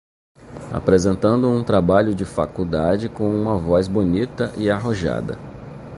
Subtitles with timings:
[0.71, 5.37] Apresentando um trabalho de faculdade com uma voz bonita e arrojada